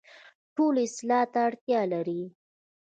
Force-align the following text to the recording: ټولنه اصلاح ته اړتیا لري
ټولنه 0.55 0.81
اصلاح 0.87 1.23
ته 1.33 1.39
اړتیا 1.47 1.81
لري 1.93 2.21